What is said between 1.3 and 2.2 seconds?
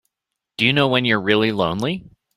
lonely?